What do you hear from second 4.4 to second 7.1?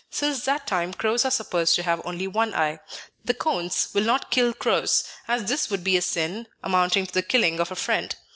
crows, as this would be a sin amounting